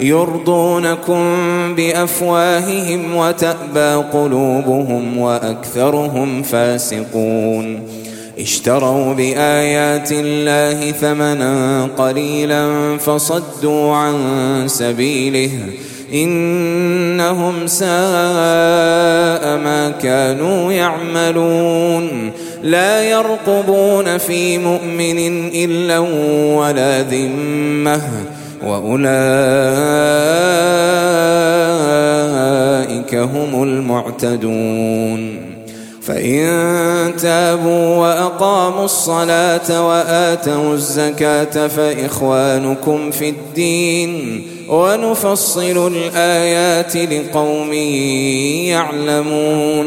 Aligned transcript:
يرضونكم 0.00 1.24
بأفواههم 1.74 3.16
وتأبى 3.16 4.04
قلوبهم 4.12 5.18
وأكثرهم 5.18 6.42
فاسقون. 6.42 7.80
اشتروا 8.38 9.14
بآيات 9.14 10.08
الله 10.12 10.90
ثمنا 10.90 11.88
قليلا 11.98 12.96
فصدوا 12.98 13.94
عن 13.94 14.14
سبيله. 14.66 15.50
إنهم 16.14 17.66
ساء 17.66 17.86
ما 19.64 19.94
كانوا 20.02 20.72
يعملون. 20.72 22.30
لا 22.62 23.02
يرقبون 23.02 24.18
في 24.18 24.58
مؤمن 24.58 25.48
إلا 25.54 25.98
ولا 26.58 27.02
ذمة. 27.02 28.02
وأولئك 28.62 29.06
هم 33.14 33.62
المعتدون. 33.62 35.46
فإن 36.02 37.12
تابوا 37.22 37.96
وأقاموا 37.96 38.84
الصلاة 38.84 39.86
وآتوا 39.88 40.74
الزكاة 40.74 41.66
فإخوانكم 41.66 43.10
في 43.10 43.28
الدين 43.28 44.42
ونفصل 44.68 45.92
الآيات 45.96 46.96
لقوم 46.96 47.72
يعلمون. 48.72 49.86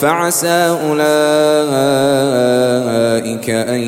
فعسى 0.00 0.78
أولئك 0.86 1.00
أن 3.50 3.80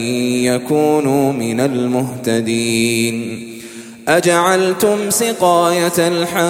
يكونوا 0.45 1.33
من 1.33 1.61
المهتدين. 1.61 3.49
أجعلتم 4.09 5.11
سقاية 5.11 5.99
الحاج 5.99 6.43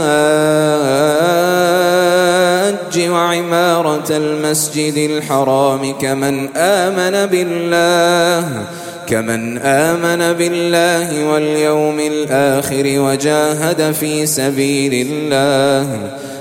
وعمارة 3.10 4.10
المسجد 4.10 4.96
الحرام 4.96 5.92
كمن 5.92 6.48
آمن 6.56 7.26
بالله 7.26 8.48
كمن 9.06 9.58
آمن 9.58 10.32
بالله 10.32 11.24
واليوم 11.24 12.00
الآخر 12.00 12.84
وجاهد 12.86 13.92
في 13.92 14.26
سبيل 14.26 15.06
الله. 15.10 15.86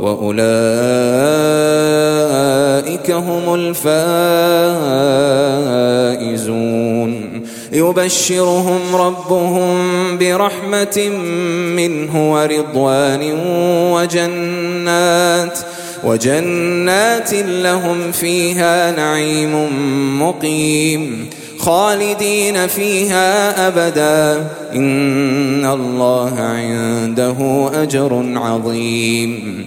وأولئك 0.00 0.36
هم 3.10 3.54
الفائزون. 3.54 3.96
يبشرهم 7.72 8.80
ربهم 8.94 9.78
برحمة 10.18 11.08
منه 11.76 12.32
ورضوان 12.32 13.32
وجنات 13.92 15.58
وجنات 16.04 17.34
لهم 17.34 18.12
فيها 18.12 18.90
نعيم 18.90 19.68
مقيم 20.22 21.30
خالدين 21.58 22.66
فيها 22.66 23.68
أبدا. 23.68 24.46
إن 24.74 25.66
الله 25.66 26.40
عنده 26.40 27.70
أجر 27.82 28.32
عظيم. 28.36 29.66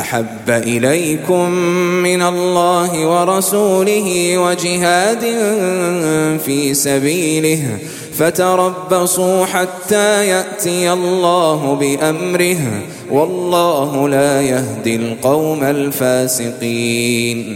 أحب 0.00 0.50
إليكم 0.50 1.50
من 2.02 2.22
الله 2.22 3.06
ورسوله 3.06 4.38
وجهاد 4.38 5.20
في 6.44 6.74
سبيله 6.74 7.78
فتربصوا 8.18 9.46
حتى 9.46 10.26
يأتي 10.26 10.92
الله 10.92 11.74
بأمره 11.74 12.82
والله 13.10 14.08
لا 14.08 14.42
يهدي 14.42 14.96
القوم 14.96 15.64
الفاسقين. 15.64 17.46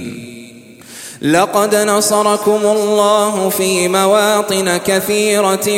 لقد 1.22 1.74
نصركم 1.74 2.60
الله 2.64 3.48
في 3.48 3.88
مواطن 3.88 4.76
كثيرة 4.76 5.68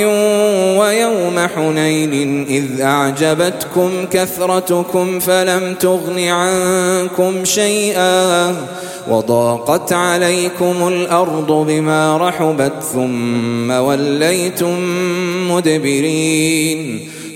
ويوم 0.78 1.48
حنين 1.54 2.46
إذ 2.46 2.80
أعجبتكم 2.80 3.90
كثرتكم 4.10 5.20
فلم 5.20 5.74
تغن 5.74 6.18
عنكم 6.18 7.44
شيئا 7.44 8.56
وضاقت 9.08 9.92
عليكم 9.92 10.88
الأرض 10.88 11.52
بما 11.52 12.16
رحبت 12.16 12.72
ثم 12.92 13.70
وليتم 13.70 14.78
مدبرين 15.50 17.08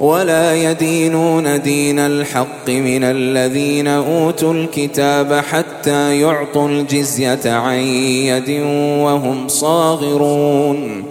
ولا 0.00 0.70
يدينون 0.70 1.62
دين 1.62 1.98
الحق 1.98 2.68
من 2.68 3.04
الذين 3.04 3.86
أوتوا 3.86 4.54
الكتاب 4.54 5.32
حتى 5.34 6.20
يعطوا 6.20 6.68
الجزية 6.68 7.40
عن 7.46 7.78
يد 7.78 8.60
وهم 9.04 9.48
صاغرون. 9.48 11.04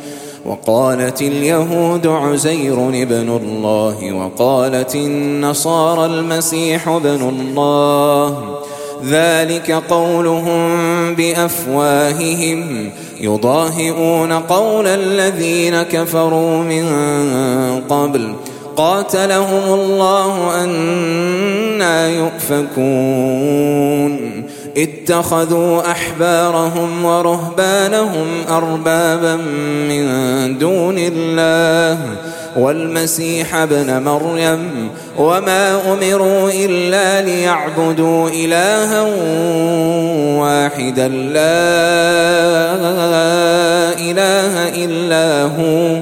وقالت 0.46 1.22
اليهود 1.22 2.08
عزير 2.08 2.90
ابن 2.90 3.40
الله 3.44 4.14
وقالت 4.14 4.96
النصارى 4.96 6.06
المسيح 6.06 6.88
ابن 6.88 7.30
الله. 7.30 8.60
ذلك 9.06 9.72
قولهم 9.72 10.70
بأفواههم. 11.16 12.90
يضاهئون 13.22 14.32
قول 14.32 14.88
الذين 14.88 15.82
كفروا 15.82 16.58
من 16.58 16.86
قبل. 17.90 18.34
قاتلهم 18.80 19.74
الله 19.74 20.64
أنا 20.64 22.08
يؤفكون. 22.08 22.80
اتخذوا 24.78 25.92
أحبارهم 25.92 27.06
ورهبانهم 27.06 28.28
أربابا 28.50 29.36
من 29.90 30.08
دون 30.58 30.96
الله. 30.98 31.98
والمسيح 32.58 33.56
ابن 33.56 34.04
مريم 34.04 34.90
وما 35.18 35.94
أمروا 35.94 36.52
إلا 36.52 37.22
ليعبدوا 37.22 38.30
إلها 38.30 39.02
واحدا 40.40 41.08
لا 41.08 41.60
إله 44.00 44.70
إلا 44.86 45.44
هو. 45.44 46.02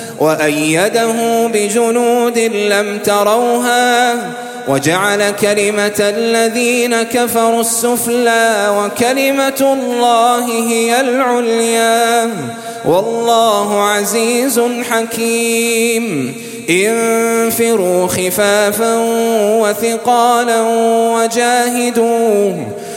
وأيده 0.21 1.47
بجنود 1.47 2.39
لم 2.39 2.99
تروها 3.03 4.15
وجعل 4.67 5.29
كلمة 5.29 5.99
الذين 5.99 7.03
كفروا 7.03 7.61
السفلى 7.61 8.75
وكلمة 8.77 9.73
الله 9.73 10.45
هي 10.45 11.01
العليا 11.01 12.29
والله 12.85 13.83
عزيز 13.83 14.61
حكيم. 14.91 16.35
انفروا 16.69 18.07
خفافا 18.07 18.95
وثقالا 19.61 20.61
وجاهدوا 21.15 22.53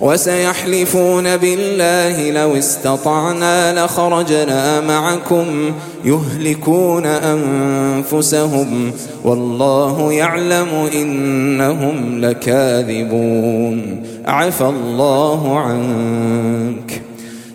وسيحلفون 0.00 1.36
بالله 1.36 2.30
لو 2.30 2.56
استطعنا 2.58 3.84
لخرجنا 3.84 4.80
معكم 4.80 5.72
يهلكون 6.04 7.06
أنفسهم 7.06 8.92
والله 9.24 10.12
يعلم 10.12 10.88
إنهم 10.94 12.20
لكاذبون 12.20 14.02
عفى 14.26 14.64
الله 14.64 15.58
عنك 15.58 17.02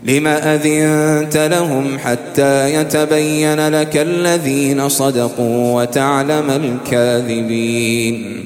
لما 0.06 0.56
أذنت 0.56 1.38
لهم 1.38 1.98
حتى 2.00 2.74
يتبين 2.74 3.68
لك 3.70 3.98
الذين 3.98 4.90
صدقوا 4.90 5.82
وتعلم 5.82 6.50
الكاذبين 6.50 8.46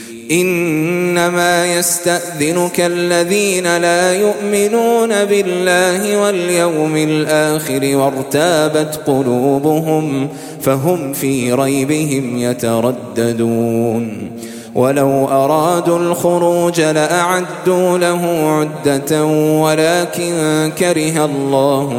إنما 0.31 1.75
يستأذنك 1.77 2.79
الذين 2.79 3.77
لا 3.77 4.13
يؤمنون 4.13 5.25
بالله 5.25 6.21
واليوم 6.21 6.97
الآخر 6.97 7.97
وارتابت 7.97 8.99
قلوبهم 9.07 10.27
فهم 10.61 11.13
في 11.13 11.53
ريبهم 11.53 12.37
يترددون. 12.37 14.31
ولو 14.75 15.27
أرادوا 15.27 15.99
الخروج 15.99 16.81
لأعدوا 16.81 17.97
له 17.97 18.49
عدة 18.49 19.25
ولكن 19.61 20.71
كره 20.77 21.25
الله 21.25 21.93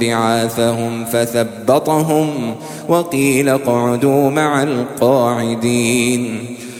بعاثهم 0.00 1.04
فثبطهم 1.04 2.54
وقيل 2.88 3.48
اقعدوا 3.48 4.30
مع 4.30 4.62
القاعدين. 4.62 6.57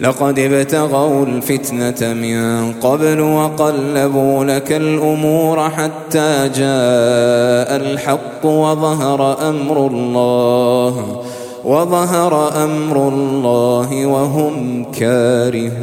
لقد 0.00 0.38
ابتغوا 0.38 1.26
الفتنة 1.26 2.14
من 2.14 2.72
قبل 2.72 3.20
وقلبوا 3.20 4.44
لك 4.44 4.72
الأمور 4.72 5.70
حتى 5.70 6.50
جاء 6.56 7.76
الحق 7.76 8.46
وظهر 8.46 9.48
أمر 9.48 9.86
الله 9.86 11.22
وظهر 11.64 12.64
أمر 12.64 13.08
الله 13.08 14.06
وهم 14.06 14.84
كارهون. 14.92 15.78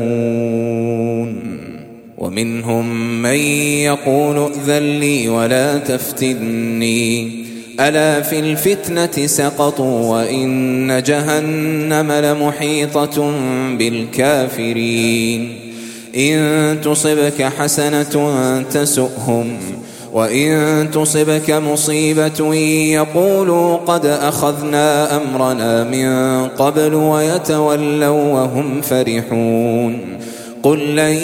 ومنهم 2.17 3.21
من 3.21 3.36
يقول 3.86 4.38
ائذن 4.38 4.99
لي 4.99 5.30
ولا 5.30 5.78
تفتني. 5.78 7.44
ألا 7.79 8.21
في 8.21 8.39
الفتنة 8.39 9.27
سقطوا 9.27 10.11
وإن 10.11 11.03
جهنم 11.03 12.11
لمحيطة 12.11 13.31
بالكافرين. 13.77 15.59
إن 16.17 16.81
تصبك 16.83 17.41
حسنة 17.59 18.33
تسؤهم 18.71 19.57
وإن 20.13 20.88
تصبك 20.91 21.51
مصيبة 21.51 22.55
يقولوا 22.93 23.77
قد 23.77 24.05
أخذنا 24.05 25.17
أمرنا 25.17 25.83
من 25.83 26.47
قبل 26.47 26.93
ويتولوا 26.93 28.33
وهم 28.33 28.81
فرحون. 28.81 29.99
قل 30.63 30.95
لن 30.95 31.17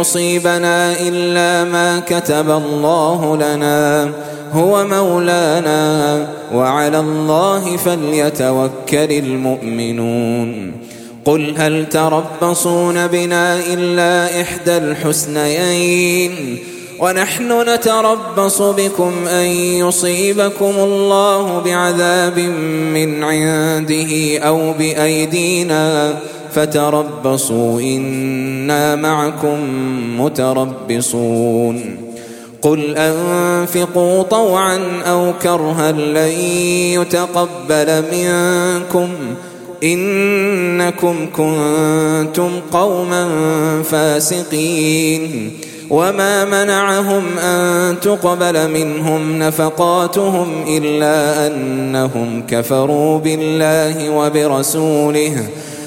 يصيبنا 0.00 0.92
إلا 1.00 1.64
ما 1.64 2.00
كتب 2.06 2.50
الله 2.50 3.36
لنا 3.36 4.10
هو 4.52 4.86
مولانا 4.86 6.28
وعلى 6.54 6.98
الله 6.98 7.76
فليتوكل 7.76 9.12
المؤمنون. 9.12 10.72
قل 11.24 11.54
هل 11.56 11.88
تربصون 11.88 13.06
بنا 13.06 13.58
إلا 13.58 14.40
إحدى 14.40 14.76
الحسنيين؟ 14.76 16.58
ونحن 17.00 17.74
نتربص 17.74 18.62
بكم 18.62 19.12
أن 19.28 19.46
يصيبكم 19.56 20.74
الله 20.78 21.60
بعذاب 21.60 22.38
من 22.94 23.24
عنده 23.24 24.38
أو 24.38 24.72
بأيدينا. 24.72 26.14
فتربصوا 26.52 27.80
إنا 27.80 28.96
معكم 28.96 29.58
متربصون. 30.20 31.96
قل 32.62 32.96
أنفقوا 32.96 34.22
طوعا 34.22 34.80
أو 35.06 35.32
كرها 35.42 35.92
لن 35.92 36.40
يتقبل 37.00 38.04
منكم 38.12 39.08
إنكم 39.84 41.26
كنتم 41.36 42.50
قوما 42.72 43.28
فاسقين. 43.82 45.52
وما 45.90 46.44
منعهم 46.44 47.38
أن 47.38 48.00
تقبل 48.00 48.70
منهم 48.70 49.38
نفقاتهم 49.38 50.64
إلا 50.68 51.46
أنهم 51.46 52.42
كفروا 52.48 53.18
بالله 53.18 54.10
وبرسوله. 54.10 55.46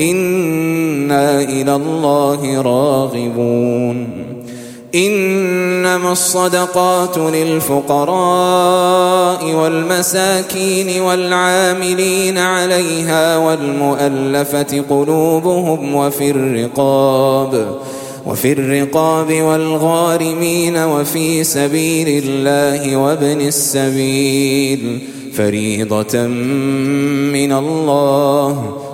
إنا 0.00 1.42
إلى 1.42 1.74
الله 1.76 2.62
راغبون. 2.62 4.08
إنما 4.94 6.12
الصدقات 6.12 7.18
للفقراء 7.18 8.14
والمساكين 9.54 11.00
والعاملين 11.00 12.38
عليها 12.38 13.36
والمؤلفة 13.36 14.84
قلوبهم 14.90 15.94
وفي 15.94 16.30
الرقاب 16.30 17.68
وفي 18.26 18.52
الرقاب 18.52 19.32
والغارمين 19.42 20.76
وفي 20.76 21.44
سبيل 21.44 22.24
الله 22.24 22.96
وابن 22.96 23.40
السبيل. 23.40 24.98
فريضة 25.34 26.26
من 27.32 27.52
الله 27.52 28.77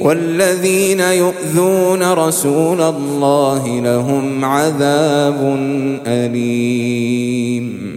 والذين 0.00 1.00
يؤذون 1.00 2.12
رسول 2.12 2.80
الله 2.80 3.80
لهم 3.80 4.44
عذاب 4.44 5.56
أليم. 6.06 7.88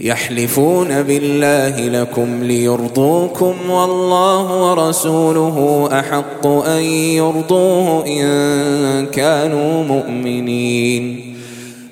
يحلفون 0.00 1.02
بالله 1.02 2.02
لكم 2.02 2.28
ليرضوكم 2.42 3.54
والله 3.70 4.70
ورسوله 4.70 5.88
أحق 5.92 6.46
أن 6.46 6.82
يرضوه 6.82 8.06
إن 8.06 9.06
كانوا 9.06 9.84
مؤمنين. 9.84 11.29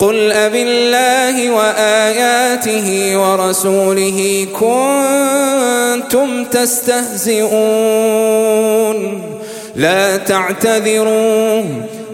قل 0.00 0.32
أب 0.32 0.54
الله 0.54 1.50
وآياته 1.50 3.18
ورسوله 3.18 4.46
كنتم 4.60 6.44
تستهزئون. 6.44 7.60
لا 9.76 10.16
تعتذروا 10.16 11.62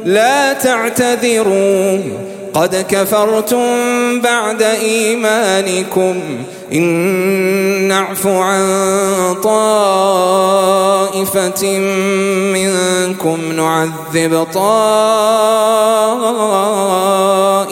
لا 0.04 0.52
تعتذروا. 0.52 1.98
قد 2.54 2.84
كفرتم 2.88 3.66
بعد 4.20 4.62
إيمانكم. 4.62 6.20
إن 6.72 6.84
نعف 7.88 8.26
عن 8.26 8.64
طائفة 9.44 10.58
منكم 12.52 13.38
نعذب 13.56 14.46
طائفة 14.54 16.06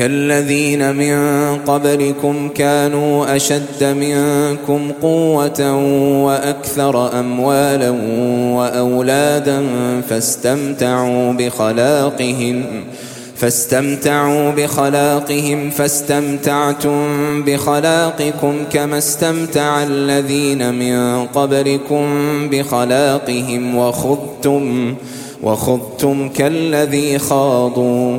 كالذين 0.00 0.96
من 0.96 1.16
قبلكم 1.56 2.48
كانوا 2.48 3.36
أشد 3.36 3.84
منكم 3.84 4.92
قوة 5.02 5.74
وأكثر 6.24 7.20
أموالا 7.20 7.90
وأولادا 8.56 9.62
فاستمتعوا 10.08 11.32
بخلاقهم 11.32 12.64
فاستمتعوا 13.36 14.50
بخلاقهم 14.50 15.70
فاستمتعتم 15.70 17.42
بخلاقكم 17.42 18.54
كما 18.72 18.98
استمتع 18.98 19.82
الذين 19.82 20.74
من 20.74 21.26
قبلكم 21.26 22.04
بخلاقهم 22.50 23.76
وخذتم 23.76 24.94
وخذتم 25.42 26.28
كالذي 26.28 27.18
خاضوا 27.18 28.18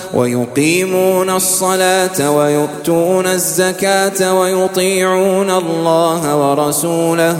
ويقيمون 0.13 1.29
الصلاة 1.29 2.31
ويؤتون 2.31 3.27
الزكاة 3.27 4.39
ويطيعون 4.39 5.51
الله 5.51 6.35
ورسوله. 6.35 7.37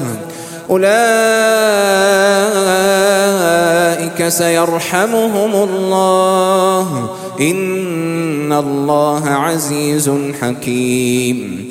أولئك 0.70 0.92
سيرحمهم 4.28 5.70
الله. 5.70 7.10
إن 7.42 8.54
الله 8.54 9.30
عزيز 9.30 10.12
حكيم. 10.42 11.71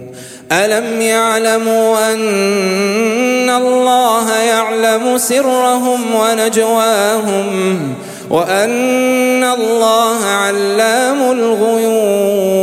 ألم 0.51 1.01
يعلموا 1.01 2.13
أن 2.13 3.49
الله 3.49 4.33
يعلم 4.33 5.17
سرهم 5.17 6.15
ونجواهم 6.15 7.77
وأن 8.29 9.43
الله 9.43 10.25
علام 10.25 11.31
الغيوب 11.31 12.61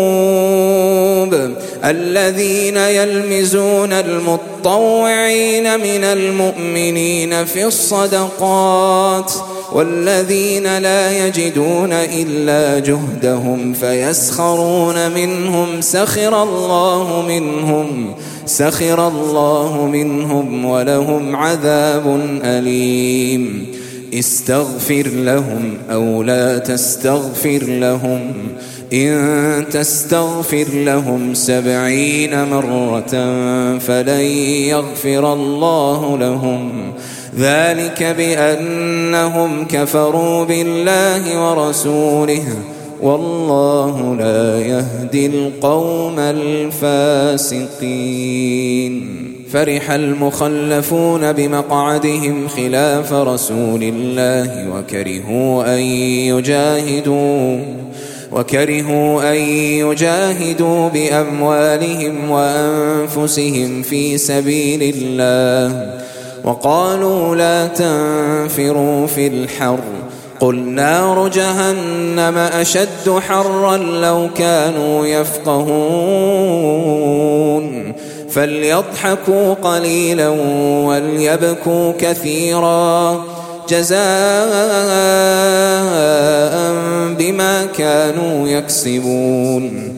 الذين 1.85 2.77
يلمزون 2.77 3.93
المطوعين 3.93 5.81
من 5.81 6.05
المؤمنين 6.05 7.45
في 7.45 7.65
الصدقات 7.65 9.33
والذين 9.73 10.79
لا 10.79 11.27
يجدون 11.27 11.93
إلا 11.93 12.79
جهدهم 12.79 13.73
فيسخرون 13.73 15.11
منهم 15.11 15.81
سخر 15.81 16.43
الله 16.43 17.25
منهم 17.29 18.15
سخر 18.47 19.09
الله 19.09 19.87
منهم 19.87 20.65
ولهم 20.65 21.37
عذاب 21.37 22.21
أليم. 22.45 23.67
استغفر 24.15 25.09
لهم 25.09 25.75
أو 25.91 26.23
لا 26.23 26.59
تستغفر 26.59 27.63
لهم 27.65 28.33
إن 28.93 29.65
تستغفر 29.71 30.67
لهم 30.73 31.35
سبعين 31.35 32.49
مرة 32.49 33.13
فلن 33.79 34.21
يغفر 34.71 35.33
الله 35.33 36.19
لهم. 36.19 36.93
ذلك 37.39 38.03
بأنهم 38.03 39.65
كفروا 39.65 40.45
بالله 40.45 41.51
ورسوله 41.51 42.45
والله 43.03 44.17
لا 44.17 44.61
يهدي 44.61 45.27
القوم 45.27 46.19
الفاسقين. 46.19 47.69
فرح 49.53 49.91
المخلفون 49.91 51.33
بمقعدهم 51.33 52.49
خلاف 52.49 53.13
رسول 53.13 53.83
الله 53.83 54.69
وكرهوا 54.77 55.75
أن 55.75 55.81
يجاهدوا 56.33 57.61
وكرهوا 58.33 59.33
أن 59.33 59.37
يجاهدوا 59.87 60.89
بأموالهم 60.89 62.31
وأنفسهم 62.31 63.83
في 63.83 64.19
سبيل 64.19 64.95
الله. 64.97 65.99
وقالوا 66.49 67.37
لا 67.37 67.67
تنفروا 67.67 69.07
في 69.07 69.27
الحر. 69.27 69.79
قل 70.41 70.57
نار 70.57 71.29
جهنم 71.29 72.39
أشد 72.39 73.19
حرا 73.29 73.77
لو 73.77 74.29
كانوا 74.37 75.07
يفقهون. 75.07 75.69
فليضحكوا 78.31 79.55
قليلا 79.55 80.29
وليبكوا 80.87 81.93
كثيرا. 81.99 83.25
جزاء 83.69 83.99
بما 87.19 87.65
كانوا 87.79 88.49
يكسبون. 88.49 89.98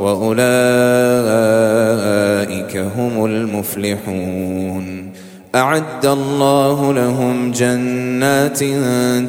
وأولئك 0.00 0.36
هم 2.76 3.24
المفلحون. 3.24 5.10
أعد 5.54 6.06
الله 6.06 6.92
لهم 6.92 7.52
جنات 7.52 8.58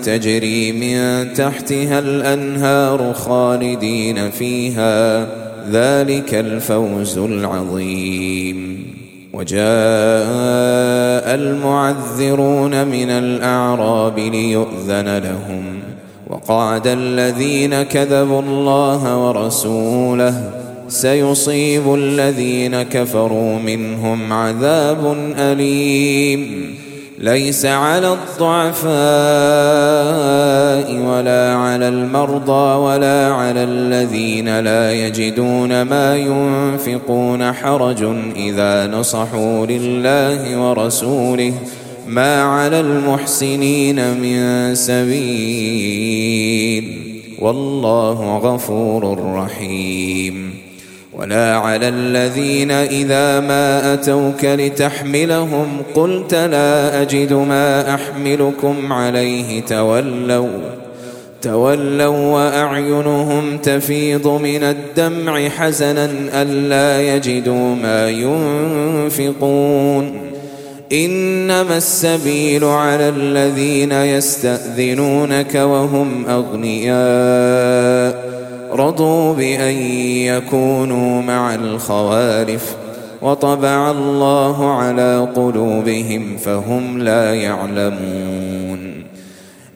تجري 0.05 0.71
من 0.71 1.33
تحتها 1.33 1.99
الأنهار 1.99 3.13
خالدين 3.13 4.31
فيها. 4.31 5.27
ذلك 5.71 6.33
الفوز 6.33 7.17
العظيم. 7.17 8.87
وجاء 9.33 9.61
المعذرون 11.35 12.87
من 12.87 13.09
الأعراب 13.09 14.19
ليؤذن 14.19 15.17
لهم. 15.17 15.70
وقعد 16.31 16.87
الذين 16.87 17.83
كذبوا 17.83 18.41
الله 18.41 19.27
ورسوله 19.27 20.49
سيصيب 20.87 21.93
الذين 21.95 22.83
كفروا 22.83 23.59
منهم 23.59 24.33
عذاب 24.33 25.15
أليم. 25.37 26.75
ليس 27.19 27.65
على 27.65 28.13
الضعفاء 28.13 28.91
ولا 30.95 31.55
على 31.55 31.87
المرضى 31.87 32.75
ولا 32.75 33.33
على 33.33 33.63
الذين 33.63 34.59
لا 34.59 34.93
يجدون 34.93 35.81
ما 35.81 36.17
ينفقون 36.17 37.53
حرج 37.53 38.03
إذا 38.35 38.87
نصحوا 38.87 39.65
لله 39.65 40.69
ورسوله. 40.69 41.53
ما 42.11 42.43
على 42.43 42.79
المحسنين 42.79 44.17
من 44.19 44.75
سبيل 44.75 46.31
والله 47.39 48.37
غفور 48.37 49.33
رحيم 49.35 50.53
ولا 51.13 51.55
على 51.55 51.87
الذين 51.87 52.71
إذا 52.71 53.39
ما 53.39 53.93
أتوك 53.93 54.45
لتحملهم 54.45 55.67
قلت 55.95 56.33
لا 56.33 57.01
أجد 57.01 57.33
ما 57.33 57.93
أحملكم 57.95 58.93
عليه 58.93 59.61
تولوا 59.61 60.59
تولوا 61.41 62.33
وأعينهم 62.33 63.57
تفيض 63.57 64.27
من 64.27 64.63
الدمع 64.63 65.49
حزنا 65.49 66.11
ألا 66.33 67.15
يجدوا 67.15 67.75
ما 67.75 68.09
ينفقون 69.09 70.30
إنما 70.93 71.77
السبيل 71.77 72.63
على 72.63 73.09
الذين 73.09 73.91
يستأذنونك 73.91 75.55
وهم 75.55 76.25
أغنياء. 76.25 78.31
رضوا 78.73 79.33
بأن 79.33 79.73
يكونوا 80.25 81.21
مع 81.21 81.55
الخوالف 81.55 82.75
وطبع 83.21 83.91
الله 83.91 84.73
على 84.73 85.27
قلوبهم 85.35 86.37
فهم 86.37 86.99
لا 86.99 87.35
يعلمون. 87.35 89.03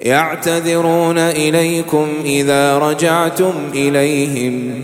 يعتذرون 0.02 1.18
إليكم 1.18 2.08
إذا 2.26 2.78
رجعتم 2.78 3.54
إليهم. 3.74 4.84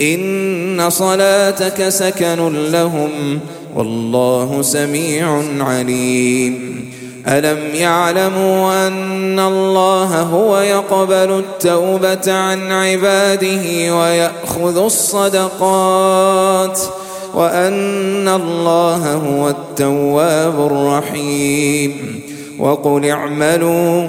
إن 0.00 0.90
صلاتك 0.90 1.88
سكن 1.88 2.70
لهم 2.72 3.40
والله 3.76 4.62
سميع 4.62 5.42
عليم 5.60 6.84
ألم 7.28 7.58
يعلموا 7.74 8.86
أن 8.86 9.40
الله 9.40 10.22
هو 10.22 10.58
يقبل 10.60 11.38
التوبة 11.38 12.32
عن 12.32 12.72
عباده 12.72 13.96
ويأخذ 13.96 14.84
الصدقات؟ 14.84 16.78
وأن 17.34 18.28
الله 18.28 19.14
هو 19.14 19.48
التواب 19.48 20.66
الرحيم 20.66 22.20
وقل 22.58 23.06
اعملوا 23.06 24.08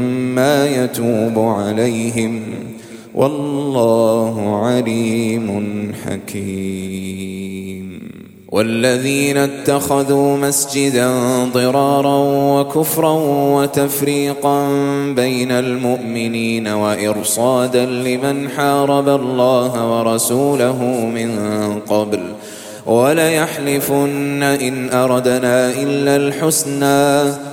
يتوب 0.39 1.39
عليهم 1.39 2.41
والله 3.15 4.65
عليم 4.65 5.91
حكيم. 6.05 8.01
والذين 8.51 9.37
اتخذوا 9.37 10.37
مسجدا 10.37 11.09
ضرارا 11.53 12.17
وكفرا 12.59 13.13
وتفريقا 13.55 14.67
بين 15.15 15.51
المؤمنين 15.51 16.67
وإرصادا 16.67 17.85
لمن 17.85 18.49
حارب 18.49 19.09
الله 19.09 19.99
ورسوله 19.99 20.83
من 21.15 21.39
قبل. 21.89 22.19
وليحلفن 22.85 24.43
إن 24.43 24.89
أردنا 24.89 25.69
إلا 25.69 26.15
الحسنى. 26.15 27.50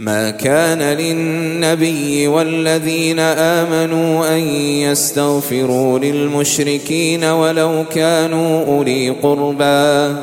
ما 0.00 0.30
كان 0.30 0.82
للنبي 0.98 2.26
والذين 2.26 3.18
آمنوا 3.18 4.36
أن 4.36 4.40
يستغفروا 4.58 5.98
للمشركين 5.98 7.24
ولو 7.24 7.84
كانوا 7.94 8.66
أولي 8.66 9.10
قربى. 9.10 10.16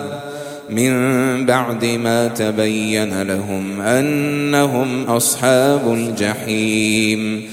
من 0.70 1.46
بعد 1.46 1.86
ما 1.86 2.28
تبين 2.28 3.22
لهم 3.22 3.82
أنهم 3.82 5.04
أصحاب 5.04 5.94
الجحيم. 5.94 7.53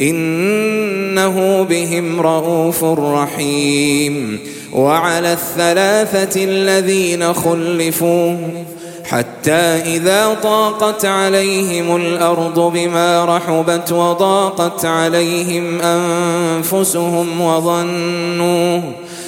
إنه 0.00 1.62
بهم 1.62 2.20
رؤوف 2.20 2.84
رحيم 2.84 4.38
وعلى 4.72 5.32
الثلاثة 5.32 6.44
الذين 6.44 7.34
خلفوا 7.34 8.36
حتى 9.04 9.50
إذا 9.96 10.36
ضاقت 10.42 11.04
عليهم 11.04 11.96
الأرض 11.96 12.72
بما 12.74 13.24
رحبت 13.24 13.92
وضاقت 13.92 14.84
عليهم 14.84 15.80
أنفسهم 15.80 17.40
وظنوا 17.40 18.80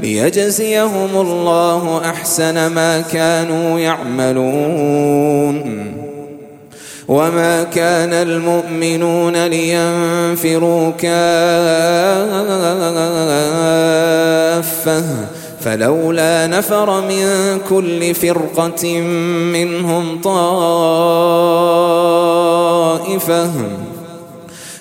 ليجزيهم 0.00 1.10
الله 1.14 2.00
أحسن 2.04 2.66
ما 2.66 3.00
كانوا 3.00 3.78
يعملون. 3.78 5.58
وما 7.08 7.62
كان 7.62 8.12
المؤمنون 8.12 9.46
لينفروا 9.46 10.90
كافة. 10.90 11.08
فلولا 15.60 16.46
نفر 16.46 17.00
من 17.00 17.58
كل 17.68 18.14
فرقة 18.14 19.00
منهم 19.52 20.20
طائفة. 20.20 21.48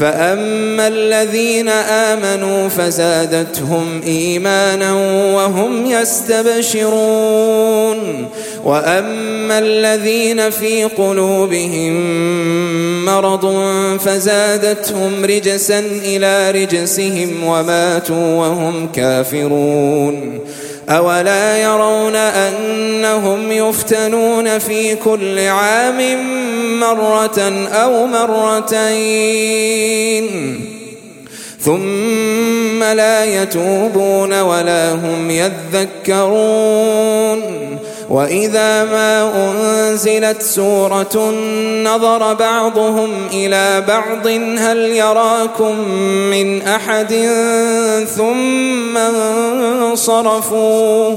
فأما 0.00 0.88
الذين 0.88 1.68
آمنوا 1.68 2.68
فزادتهم 2.68 4.00
إيمانا 4.06 4.92
وهم 5.34 5.86
يستبشرون 5.86 7.50
وأما 8.64 9.58
الذين 9.58 10.50
في 10.50 10.84
قلوبهم 10.84 11.94
مرض 13.04 13.46
فزادتهم 14.04 15.24
رجسا 15.24 15.78
إلى 16.04 16.50
رجسهم 16.50 17.44
وماتوا 17.44 18.34
وهم 18.36 18.88
كافرون 18.92 20.40
أولا 20.88 21.58
يرون 21.62 22.16
أنهم 22.16 23.52
يفتنون 23.52 24.58
في 24.58 24.94
كل 24.94 25.38
عام 25.38 26.00
مرة 26.78 27.68
أو 27.72 28.06
مرتين. 28.06 29.50
ثم 31.60 32.82
لا 32.82 33.24
يتوبون 33.42 34.40
ولا 34.40 34.92
هم 34.92 35.30
يذكرون. 35.30 37.00
وإذا 38.10 38.84
ما 38.84 39.32
أنزلت 39.36 40.42
سورة 40.42 41.32
نظر 41.84 42.34
بعضهم 42.34 43.10
إلى 43.32 43.84
بعض 43.88 44.26
هل 44.58 44.78
يراكم 44.78 45.88
من 46.30 46.62
أحد 46.62 47.14
ثم 48.16 48.96
انصرفوا 49.82 51.16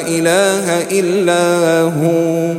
إله 0.08 0.82
إلا 0.92 1.82
هو. 1.82 2.54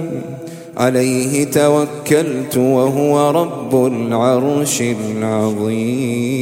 عليه 0.77 1.45
توكلت 1.45 2.57
وهو 2.57 3.31
رب 3.31 3.87
العرش 3.87 4.81
العظيم. 4.81 6.33